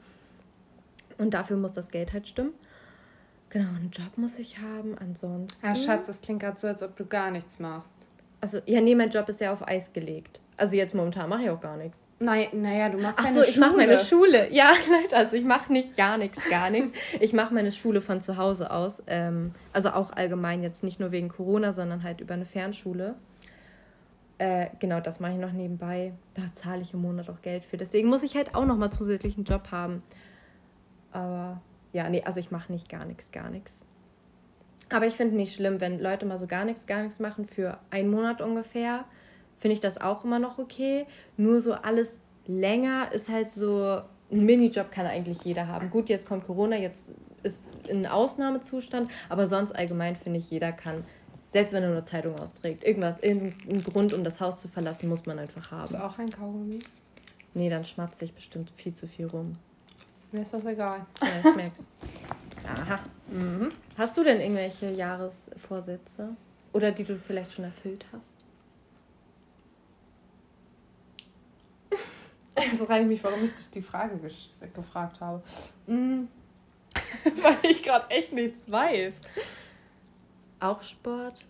[1.19, 2.53] Und dafür muss das Geld halt stimmen.
[3.51, 4.97] Genau, einen Job muss ich haben.
[4.99, 5.67] Ansonsten.
[5.67, 7.95] Ja, Schatz, das klingt gerade so, als ob du gar nichts machst.
[8.41, 10.41] Also, ja, nee, mein Job ist ja auf Eis gelegt.
[10.57, 12.01] Also jetzt momentan mache ich auch gar nichts.
[12.23, 14.49] Nein, naja, du machst Ach so, ich mache meine Schule.
[14.53, 16.91] Ja, Leute, also ich mache nicht gar nichts, gar nichts.
[17.19, 19.03] Ich mache meine Schule von zu Hause aus.
[19.07, 23.15] Ähm, also auch allgemein jetzt nicht nur wegen Corona, sondern halt über eine Fernschule.
[24.37, 26.13] Äh, genau, das mache ich noch nebenbei.
[26.35, 27.79] Da zahle ich im Monat auch Geld für.
[27.79, 30.03] Deswegen muss ich halt auch noch mal zusätzlich einen Job haben.
[31.13, 31.63] Aber
[31.95, 33.87] ja, nee, also ich mache nicht gar nichts, gar nichts.
[34.91, 37.79] Aber ich finde nicht schlimm, wenn Leute mal so gar nichts, gar nichts machen für
[37.91, 39.07] einen Monat ungefähr
[39.61, 41.07] finde ich das auch immer noch okay.
[41.37, 42.15] Nur so alles
[42.47, 45.91] länger ist halt so, ein Minijob kann eigentlich jeder haben.
[45.91, 51.05] Gut, jetzt kommt Corona, jetzt ist ein Ausnahmezustand, aber sonst allgemein finde ich, jeder kann,
[51.49, 55.27] selbst wenn er nur Zeitung austrägt, irgendwas, irgendeinen Grund, um das Haus zu verlassen, muss
[55.27, 55.83] man einfach haben.
[55.83, 56.79] Hast du auch ein Kaugummi?
[57.55, 59.57] Nee, dann schmatze ich bestimmt viel zu viel rum.
[60.33, 61.07] Mir ist das egal.
[61.21, 61.89] Ja, ich merk's.
[62.65, 63.01] Aha.
[63.29, 63.73] Mhm.
[63.99, 66.37] Hast du denn irgendwelche Jahresvorsätze?
[66.73, 68.33] Oder die du vielleicht schon erfüllt hast?
[72.73, 74.19] Es reicht mich, warum ich dich die Frage
[74.75, 75.43] gefragt habe.
[75.87, 76.29] Mhm.
[77.43, 79.21] Weil ich gerade echt nichts weiß.
[80.61, 81.47] Auch Sport?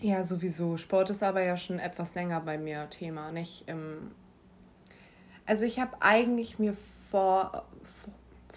[0.00, 0.76] Ja, sowieso.
[0.76, 3.32] Sport ist aber ja schon etwas länger bei mir Thema.
[3.32, 4.10] Nicht im
[5.46, 6.74] also ich habe eigentlich mir
[7.10, 8.14] vor, vor,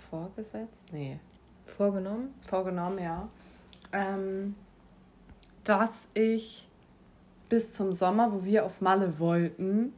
[0.09, 0.93] vorgesetzt?
[0.93, 1.19] Nee.
[1.65, 2.33] Vorgenommen?
[2.41, 3.27] Vorgenommen, ja.
[3.91, 4.55] Ähm,
[5.63, 6.66] dass ich
[7.49, 9.93] bis zum Sommer, wo wir auf Malle wollten.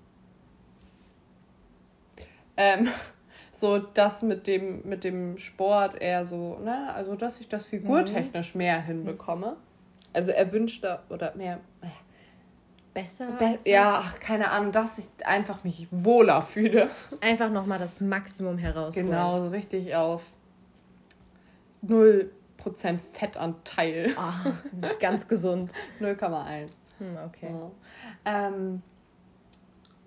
[2.57, 2.87] Ähm,
[3.53, 8.53] so das mit dem, mit dem Sport eher so, ne, also dass ich das figurtechnisch
[8.53, 8.57] mhm.
[8.57, 9.57] mehr hinbekomme.
[10.13, 11.59] Also erwünschter oder mehr.
[11.81, 11.87] Äh,
[12.93, 13.27] Besser?
[13.37, 16.89] Be ja, ach, keine Ahnung, dass ich einfach mich wohler fühle.
[17.21, 19.09] Einfach nochmal das Maximum herausholen.
[19.09, 20.31] Genau, so richtig auf
[21.87, 22.29] 0%
[23.13, 24.13] Fettanteil.
[24.17, 24.47] Ach,
[24.99, 25.71] ganz gesund.
[26.01, 26.71] 0,1.
[26.99, 27.49] Hm, okay.
[27.49, 28.47] Ja.
[28.47, 28.81] Ähm,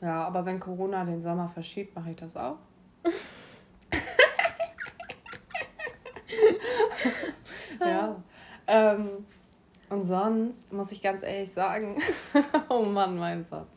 [0.00, 2.58] ja, aber wenn Corona den Sommer verschiebt, mache ich das auch.
[7.80, 8.16] ja.
[8.66, 9.26] Ähm,
[9.90, 12.00] und sonst muss ich ganz ehrlich sagen,
[12.68, 13.68] oh Mann, mein Satz.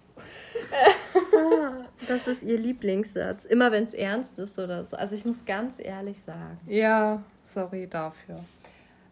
[2.07, 3.45] das ist ihr Lieblingssatz.
[3.45, 4.97] Immer wenn es ernst ist oder so.
[4.97, 6.59] Also ich muss ganz ehrlich sagen.
[6.67, 8.39] Ja, sorry dafür.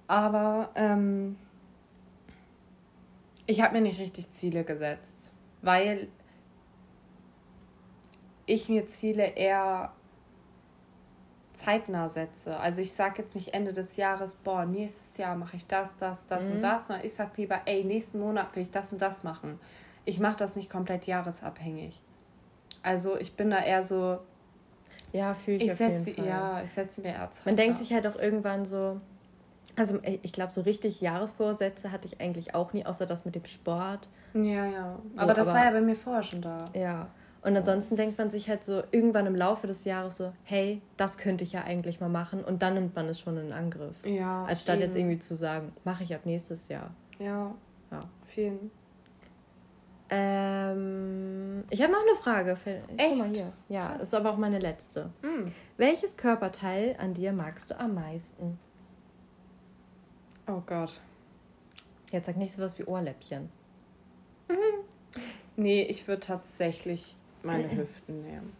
[0.08, 1.36] Aber ähm,
[3.46, 5.20] ich habe mir nicht richtig Ziele gesetzt,
[5.62, 6.08] weil
[8.46, 9.92] ich mir Ziele eher
[11.54, 12.58] zeitnah setze.
[12.58, 16.26] Also ich sage jetzt nicht Ende des Jahres, boah, nächstes Jahr mache ich das, das,
[16.28, 16.56] das mhm.
[16.56, 19.60] und das, sondern ich sage lieber, ey, nächsten Monat will ich das und das machen.
[20.06, 22.02] Ich mache das nicht komplett jahresabhängig.
[22.82, 24.20] Also ich bin da eher so.
[25.14, 26.12] Ja, fühle ich, ich setze.
[26.22, 27.46] Ja, ich setze mir eher Zeit.
[27.46, 29.00] Man denkt sich halt auch irgendwann so,
[29.76, 33.36] also äh, ich glaube, so richtig Jahresvorsätze hatte ich eigentlich auch nie, außer das mit
[33.36, 34.10] dem Sport.
[34.34, 35.00] Ja, ja.
[35.16, 36.70] So, aber das aber, war ja bei mir vorher schon da.
[36.74, 37.10] Ja.
[37.42, 37.58] Und so.
[37.58, 41.44] ansonsten denkt man sich halt so irgendwann im Laufe des Jahres so, hey, das könnte
[41.44, 42.44] ich ja eigentlich mal machen.
[42.44, 43.96] Und dann nimmt man es schon in Angriff.
[44.06, 44.46] Ja.
[44.46, 44.86] Anstatt eben.
[44.86, 46.92] jetzt irgendwie zu sagen, mache ich ab nächstes Jahr.
[47.20, 47.54] Ja.
[47.92, 48.00] Ja.
[48.28, 48.72] Vielen.
[50.10, 52.56] Ähm, ich habe noch eine Frage.
[52.56, 52.88] Für, Echt?
[52.98, 53.54] Guck mal hier.
[53.70, 54.04] Ja, Krass.
[54.04, 55.10] ist aber auch meine letzte.
[55.22, 55.52] Mhm.
[55.78, 58.60] Welches Körperteil an dir magst du am meisten?
[60.48, 61.00] Oh Gott.
[62.12, 63.50] Jetzt sag nicht sowas wie Ohrläppchen.
[64.50, 64.56] Mhm.
[65.56, 68.56] Nee, ich würde tatsächlich meine Hüften nehmen.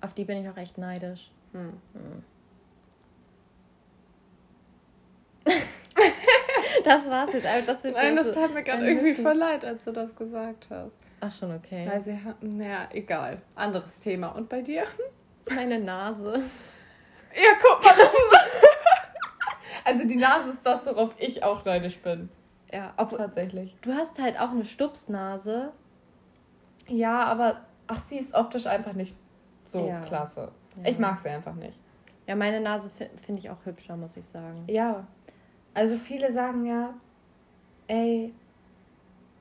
[0.00, 1.30] Auf die bin ich auch echt neidisch.
[1.52, 1.72] Hm.
[1.94, 2.22] Hm.
[6.84, 7.46] das war's jetzt.
[7.68, 9.24] Das wird Nein, das tat mir gerade irgendwie Hüften.
[9.24, 10.92] voll leid, als du das gesagt hast.
[11.20, 11.86] Ach schon, okay.
[11.88, 13.40] Weil sie hatten, naja, egal.
[13.54, 14.28] Anderes Thema.
[14.28, 14.84] Und bei dir?
[15.54, 16.44] Meine Nase.
[17.34, 18.75] Ja, guck mal, das ist
[19.86, 22.28] also die Nase ist das, worauf ich auch neidisch bin.
[22.72, 23.74] Ja, ob, tatsächlich.
[23.80, 25.72] Du hast halt auch eine Stupsnase.
[26.88, 29.16] Ja, aber ach, sie ist optisch einfach nicht
[29.64, 30.00] so Ja.
[30.02, 30.50] klasse.
[30.82, 30.90] Ja.
[30.90, 31.78] Ich mag sie einfach nicht.
[32.26, 34.64] Ja, meine Nase fi- finde ich auch hübscher, muss ich sagen.
[34.68, 35.06] Ja.
[35.74, 36.94] Also viele sagen ja,
[37.86, 38.34] ey,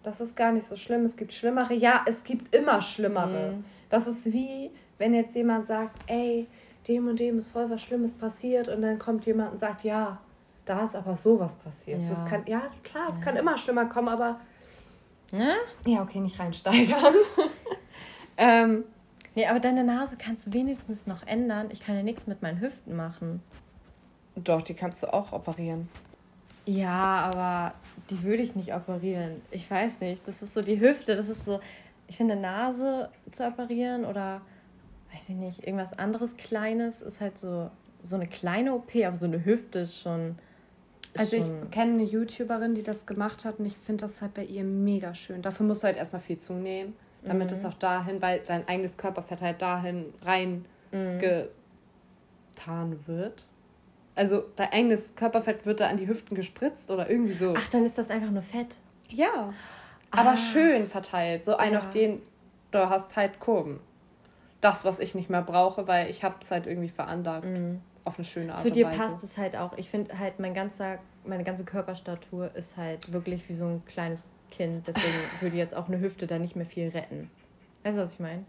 [0.03, 1.73] das ist gar nicht so schlimm, es gibt schlimmere.
[1.73, 3.53] Ja, es gibt immer schlimmere.
[3.53, 3.65] Mhm.
[3.89, 6.47] Das ist wie, wenn jetzt jemand sagt, ey,
[6.87, 10.19] dem und dem ist voll was Schlimmes passiert und dann kommt jemand und sagt, ja,
[10.65, 12.01] da ist aber sowas passiert.
[12.01, 12.07] Ja.
[12.07, 13.23] So, es kann, ja, klar, es Ja.
[13.23, 14.39] kann immer schlimmer kommen, aber
[15.31, 15.53] Ne?
[15.85, 17.13] ja, okay, nicht reinsteigern.
[18.37, 18.83] ähm,
[19.37, 21.67] Nee, aber deine Nase kannst du wenigstens noch ändern.
[21.69, 23.41] Ich kann ja nichts mit meinen Hüften machen.
[24.37, 25.89] doch, die kannst du auch operieren.
[26.65, 27.73] Ja, aber
[28.09, 29.41] die würde ich nicht operieren.
[29.51, 30.25] Ich weiß nicht.
[30.25, 31.17] Das ist so die Hüfte.
[31.17, 31.59] Das ist so,
[32.07, 34.39] ich finde, Nase zu operieren oder,
[35.13, 37.69] weiß ich nicht, irgendwas anderes Kleines ist halt so,
[38.03, 40.37] so eine kleine OP, aber so eine Hüfte ist schon.
[41.17, 44.43] Also ich kenne eine YouTuberin, die das gemacht hat und ich finde das halt bei
[44.43, 45.41] ihr mega schön.
[45.41, 47.53] Dafür musst du halt erstmal viel zunehmen, damit Mhm.
[47.57, 51.19] es auch dahin, weil dein eigenes Körperfett halt dahin rein Mhm.
[52.55, 53.45] getan wird.
[54.15, 57.53] Also dein eigenes Körperfett wird da an die Hüften gespritzt oder irgendwie so.
[57.57, 58.77] Ach, dann ist das einfach nur Fett.
[59.09, 59.53] ja.
[60.11, 60.37] Aber Ah.
[60.37, 61.43] schön verteilt.
[61.43, 61.79] So ein Ja.
[61.79, 62.21] auf den,
[62.71, 63.81] du hast halt Kurven.
[64.61, 67.45] Das, was ich nicht mehr brauche, weil ich habe es halt irgendwie veranlagt.
[68.05, 68.97] Auf eine schöne Art Zu und dir Weise.
[68.97, 69.77] passt es halt auch.
[69.77, 74.31] Ich finde halt, mein ganzer, meine ganze Körperstatur ist halt wirklich wie so ein kleines
[74.51, 74.87] Kind.
[74.87, 77.29] Deswegen würde jetzt auch eine Hüfte da nicht mehr viel retten.
[77.83, 78.45] Weißt du, was ich meine?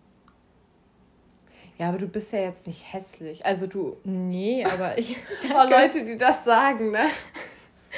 [1.79, 3.45] Ja, aber du bist ja jetzt nicht hässlich.
[3.45, 3.97] Also du.
[4.05, 5.16] Nee, aber ich.
[5.55, 7.07] Oh, Leute, die das sagen, ne?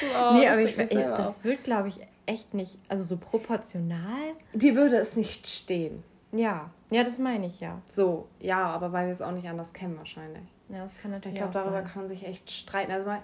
[0.01, 2.79] So, nee, aber ich, ich, selber das wird, glaube ich, echt nicht.
[2.88, 4.35] Also so proportional.
[4.53, 6.05] Die würde es nicht stehen.
[6.33, 6.71] Ja.
[6.91, 7.81] Ja, das meine ich ja.
[7.88, 10.43] So, ja, aber weil wir es auch nicht anders kennen wahrscheinlich.
[10.69, 11.85] Ja, das kann Ich natürlich glaube, auch darüber sein.
[11.91, 12.93] kann man sich echt streiten.
[12.93, 13.21] Also mal,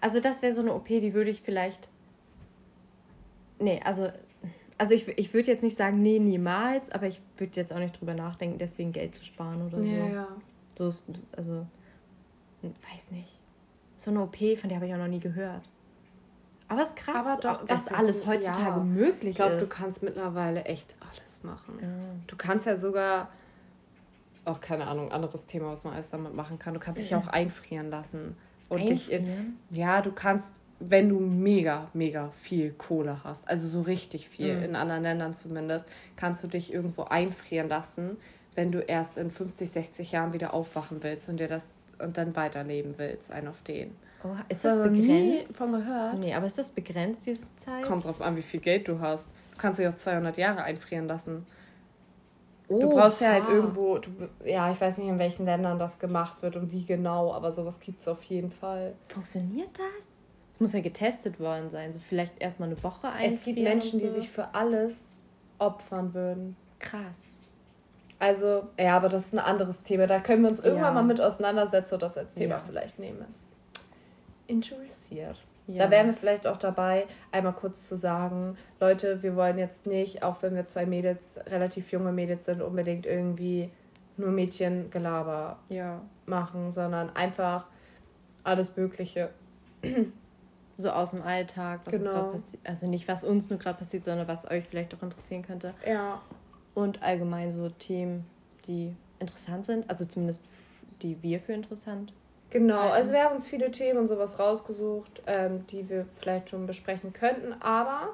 [0.00, 1.88] Also das wäre so eine OP, die würde ich vielleicht.
[3.58, 4.10] Nee, also.
[4.76, 7.98] Also ich, ich würde jetzt nicht sagen, nee, niemals, aber ich würde jetzt auch nicht
[8.00, 9.88] drüber nachdenken, deswegen Geld zu sparen oder so.
[9.88, 10.26] ja, ja.
[10.76, 11.06] So ist,
[11.36, 11.64] also,
[12.62, 13.38] weiß nicht.
[13.96, 15.62] So eine OP, von der habe ich auch noch nie gehört.
[16.66, 18.84] Aber es ist krass, Aber doch, was es ist- alles heutzutage ja.
[18.84, 19.70] möglich Ich glaube, du ist.
[19.70, 20.92] kannst mittlerweile echt
[21.44, 21.78] machen.
[21.80, 21.88] ja.
[22.26, 23.28] Du kannst ja sogar,
[24.44, 26.74] auch keine Ahnung, anderes Thema, was man alles damit machen kann.
[26.74, 28.36] Du kannst dich ja auch einfrieren lassen.
[28.68, 29.58] Und dich in, Einfrieren?
[29.70, 34.64] ja, du kannst, wenn du mega, mega viel Kohle hast, also so richtig viel, Mhm.
[34.64, 38.16] in anderen Ländern zumindest, kannst du dich irgendwo einfrieren lassen,
[38.54, 42.34] wenn du erst in 50, 60 Jahren wieder aufwachen willst und dir das und dann
[42.36, 43.92] weiterleben willst, ein auf den.
[44.24, 45.56] Oh, ist das du noch nie begrenzt?
[45.56, 46.18] von gehört?
[46.18, 47.84] Nee, aber ist das begrenzt, diese Zeit?
[47.84, 49.28] Kommt drauf an, wie viel Geld du hast.
[49.64, 51.46] Du kannst dich auch 200 Jahre einfrieren lassen.
[52.68, 54.10] Du brauchst ja halt irgendwo, du,
[54.44, 57.80] ja, ich weiß nicht, in welchen Ländern das gemacht wird und wie genau, aber sowas
[57.80, 58.92] gibt es auf jeden Fall.
[59.08, 60.18] Funktioniert das?
[60.52, 61.94] Es muss ja getestet worden sein.
[61.94, 63.32] So vielleicht erstmal eine Woche einfrieren.
[63.38, 64.14] Es gibt Menschen, und die so.
[64.16, 65.18] sich für alles
[65.58, 66.56] opfern würden.
[66.78, 67.40] Krass.
[68.18, 70.06] Also, ja, aber das ist ein anderes Thema.
[70.06, 71.00] Da können wir uns irgendwann Ja.
[71.00, 72.62] mal mit auseinandersetzen und das als Thema Ja.
[72.66, 73.54] vielleicht nehmen, es
[74.46, 75.42] interessiert.
[75.66, 75.84] Ja.
[75.86, 80.22] Da wären wir vielleicht auch dabei, einmal kurz zu sagen, Leute, wir wollen jetzt nicht,
[80.22, 83.70] auch wenn wir zwei Mädels, relativ junge Mädels sind, unbedingt irgendwie
[84.16, 86.02] nur Mädchengelaber Ja.
[86.26, 87.70] machen, sondern einfach
[88.42, 89.30] alles Mögliche.
[90.76, 92.14] So aus dem Alltag, was uns Genau.
[92.16, 92.62] gerade passiert.
[92.68, 95.72] Also nicht, was uns nur gerade passiert, sondern was euch vielleicht auch interessieren könnte.
[95.86, 96.20] Ja.
[96.74, 98.26] Und allgemein so Themen,
[98.66, 99.88] die interessant sind.
[99.88, 100.42] Also zumindest
[101.00, 102.12] die wir für interessant.
[102.54, 102.94] Genau, halten.
[102.94, 107.12] also wir haben uns viele Themen und sowas rausgesucht, ähm, die wir vielleicht schon besprechen
[107.12, 108.10] könnten, aber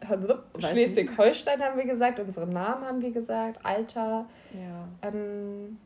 [0.57, 4.25] Schleswig-Holstein haben wir gesagt, unsere Namen haben wir gesagt, Alter.
[4.53, 4.89] Ja.
[5.09, 5.77] Ähm,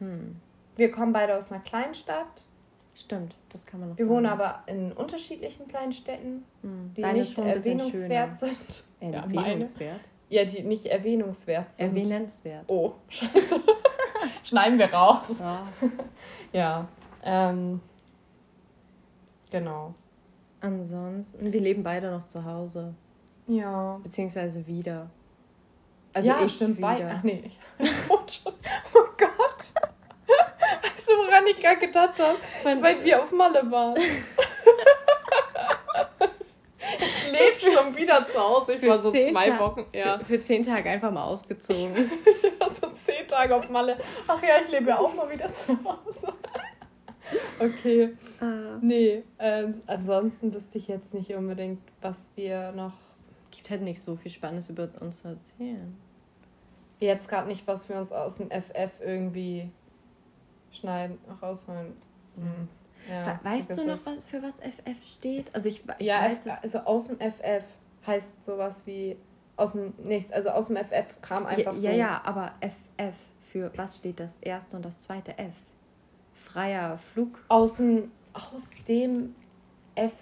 [0.00, 0.34] Hm.
[0.76, 2.42] wir kommen beide aus einer Kleinstadt.
[2.96, 3.36] Stimmt.
[3.50, 4.16] das kann man noch Wir sagen.
[4.16, 8.84] wohnen aber in unterschiedlichen kleinen Städten, Hm, die deine nicht erwähnungswert sind.
[9.00, 9.36] Ja, meine.
[9.36, 10.00] Erwähnungswert?
[10.28, 11.86] Ja, die nicht erwähnungswert sind.
[11.86, 12.64] Erwähnenswert.
[12.66, 13.60] Oh, scheiße.
[14.44, 15.26] Schneiden wir raus.
[15.38, 15.68] Ja.
[16.52, 16.88] Ja.
[17.22, 17.80] Ähm,
[19.50, 19.92] genau.
[20.60, 22.94] Ansonsten, wir leben beide noch zu Hause.
[23.46, 24.00] Ja.
[24.02, 25.10] Beziehungsweise wieder.
[26.14, 26.78] Also ja, ich stimmt.
[26.78, 26.86] wieder.
[26.86, 27.42] Bei, ach nee.
[27.44, 27.58] Ich,
[28.08, 28.18] oh
[29.18, 29.72] Gott.
[30.82, 32.38] Weißt du, woran ich gerade gedacht habe?
[32.62, 33.96] Weil wir auf Malle waren.
[37.26, 38.74] Ich lebe schon wieder zu Hause.
[38.74, 39.84] Ich war so zwei Ta- Wochen.
[39.92, 40.18] Ja.
[40.18, 41.92] Für, für zehn Tage einfach mal ausgezogen.
[42.42, 43.96] Ich war so zehn Tage auf Malle.
[44.26, 46.32] Ach ja, ich lebe ja auch mal wieder zu Hause.
[47.58, 48.16] Okay.
[48.40, 48.44] äh,
[48.80, 52.92] Nee, ähm, ansonsten wüsste ich jetzt nicht unbedingt, was wir noch.
[53.50, 55.96] gibt halt nicht so viel Spannendes über uns zu erzählen.
[56.98, 59.70] Jetzt gerade nicht, was wir uns aus dem FF irgendwie
[60.70, 61.96] schneiden, rausholen.
[62.36, 62.68] Hm.
[63.08, 65.54] Ja, We- weißt du noch, was, für was FF steht?
[65.54, 66.62] Also ich, ich ja, weiß F, es.
[66.64, 67.64] also aus dem FF
[68.06, 69.16] heißt sowas wie
[69.56, 70.32] aus dem Nichts.
[70.32, 71.88] Also aus dem FF kam einfach ja, so.
[71.88, 73.16] ja, ja, aber FF,
[73.50, 75.54] für was steht das erste und das zweite F?
[76.34, 77.42] Freier Flug.
[77.48, 79.34] Aus dem, aus dem
[79.94, 80.12] F.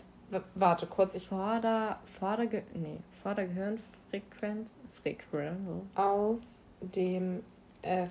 [0.55, 1.29] Warte kurz, ich.
[1.29, 5.57] Vorder, Vorderge, nee, Vordergehirnfrequenz, Frequenz,
[5.95, 7.43] Aus dem
[7.83, 8.11] F.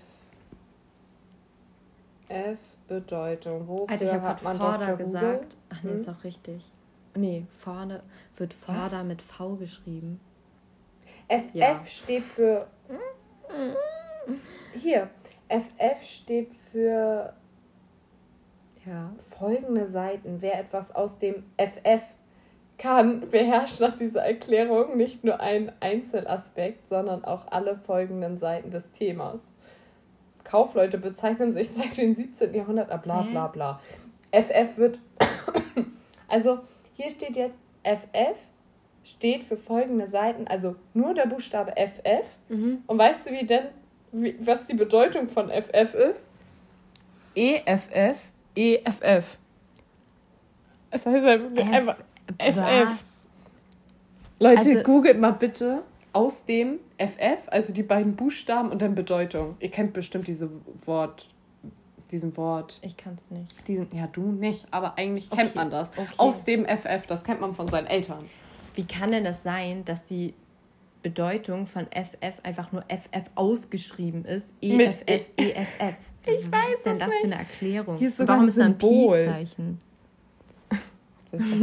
[2.30, 2.58] F
[2.88, 3.68] Bedeutung.
[3.68, 4.98] Wofür Alter, ich habe hat gerade man Vorder Dr.
[4.98, 5.34] gesagt.
[5.42, 5.58] Google?
[5.70, 5.96] Ach nee, Hm?
[5.96, 6.72] ist auch richtig.
[7.16, 8.02] Nee, Vorder,
[8.38, 9.04] wird Vorder Was?
[9.06, 10.20] mit V geschrieben.
[11.30, 11.82] FF Ja.
[11.86, 12.68] steht für.
[14.74, 15.10] Hier.
[15.50, 17.34] FF steht für
[18.86, 19.14] Ja.
[19.38, 20.38] folgende Seiten.
[20.42, 22.02] Wer etwas aus dem FF
[22.78, 28.92] kann, beherrscht nach dieser Erklärung nicht nur einen Einzelaspekt, sondern auch alle folgenden Seiten des
[28.92, 29.54] Themas.
[30.44, 32.54] Kaufleute bezeichnen sich seit dem 17.
[32.54, 33.80] Jahrhundert, ah, bla bla bla.
[34.32, 35.00] FF wird.
[36.28, 36.60] also
[36.96, 38.38] hier steht jetzt FF
[39.04, 42.26] steht für folgende Seiten, also nur der Buchstabe FF.
[42.50, 42.84] Mhm.
[42.88, 43.66] Und weißt du, wie denn,
[44.12, 46.26] wie, was die Bedeutung von FF ist?
[47.36, 48.20] EFF,
[48.56, 49.38] EFF.
[50.92, 51.98] Es heißt einfach
[52.40, 53.26] FF.
[54.40, 59.56] Leute, Also- googelt mal bitte aus dem FF, also die beiden Buchstaben und dann Bedeutung.
[59.60, 60.50] Ihr kennt bestimmt diese
[60.86, 61.30] Wort,
[62.12, 62.80] diesen Wort.
[62.84, 63.56] Ich kann es nicht.
[63.68, 65.90] Diesen, ja, du nicht, aber eigentlich kennt Okay, man das.
[65.96, 66.08] okay.
[66.18, 68.26] Aus dem FF, das kennt man von seinen Eltern.
[68.76, 70.34] Wie kann denn das sein, dass die
[71.04, 74.54] Bedeutung von FF einfach nur FF ausgeschrieben ist?
[74.62, 75.04] EFF,
[75.38, 75.96] EFF.
[76.26, 77.98] Ich Was weiß ist denn das für eine Erklärung?
[77.98, 79.18] Hier ist sogar Warum ein ist da ein Symbol.
[79.18, 79.82] Pi-Zeichen?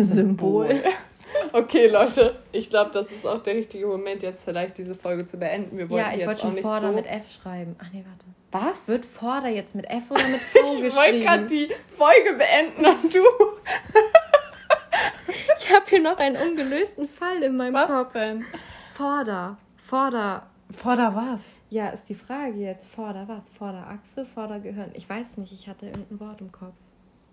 [0.00, 0.68] Symbol.
[1.52, 5.36] Okay, Leute, ich glaube, das ist auch der richtige Moment, jetzt vielleicht diese Folge zu
[5.38, 5.76] beenden.
[5.76, 6.92] Wir wollten Ja, ich jetzt wollte auch schon nicht Vorder so...
[6.94, 7.76] mit F schreiben.
[7.82, 8.26] Ach nee, warte.
[8.52, 8.88] Was?
[8.88, 11.68] Wird Vorder jetzt mit F oder mit V ich wollte gerade geschrieben?
[11.70, 13.20] die Folge beenden und du...
[15.58, 18.12] Ich habe hier noch einen ungelösten Fall in meinem Was Kopf.
[18.12, 18.44] denn?
[18.94, 19.56] Vorder.
[19.76, 20.46] Vorder.
[20.70, 21.60] Vorder was?
[21.70, 22.88] Ja, ist die Frage jetzt.
[22.88, 23.48] Vorder was?
[23.50, 24.90] Vorderachse, Vordergehirn.
[24.94, 26.74] Ich weiß nicht, ich hatte irgendein Wort im Kopf.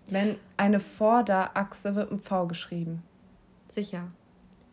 [0.06, 3.02] Wenn eine Vorderachse wird mit V geschrieben.
[3.68, 4.08] Sicher.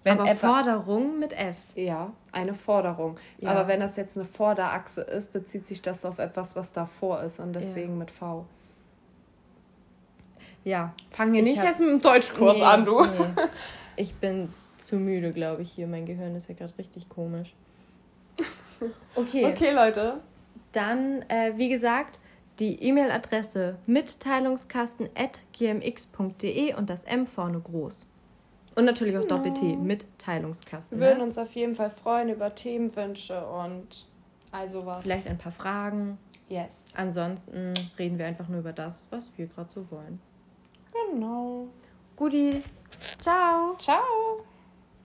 [0.04, 1.56] Wenn Aber etwa- Forderung mit F.
[1.76, 3.18] Ja, eine Forderung.
[3.40, 3.50] Ja.
[3.52, 7.40] Aber wenn das jetzt eine Vorderachse ist, bezieht sich das auf etwas, was davor ist
[7.40, 8.46] und deswegen mit V.
[10.64, 10.94] Ja.
[11.10, 13.02] Fang hier Ich nicht hab- jetzt mit dem Deutschkurs Nee, an, du.
[13.04, 13.08] nee.
[13.98, 15.88] Ich bin zu müde, glaube ich, hier.
[15.88, 17.54] Mein Gehirn ist ja gerade richtig komisch.
[19.16, 20.20] Okay, Okay, Leute.
[20.74, 22.20] dann, äh, wie gesagt,
[22.60, 28.10] die E-Mail-Adresse mitteilungskasten.gmx.de und das M vorne groß.
[28.76, 29.38] Und natürlich auch Genau.
[29.38, 31.00] Doppel-T, Mitteilungskasten.
[31.00, 31.24] Wir würden Ne?
[31.26, 34.06] uns auf jeden Fall freuen über Themenwünsche und
[34.52, 35.04] also was.
[35.04, 36.18] Vielleicht ein paar Fragen.
[36.50, 36.94] Yes.
[36.96, 40.20] Ansonsten reden wir einfach nur über das, was wir gerade so wollen.
[41.12, 41.68] Genau.
[42.16, 42.62] Guti,
[43.20, 43.76] ciao!
[43.78, 44.46] Ciao.